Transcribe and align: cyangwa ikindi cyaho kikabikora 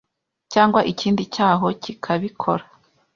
cyangwa 0.53 0.79
ikindi 0.91 1.23
cyaho 1.35 1.67
kikabikora 1.81 2.63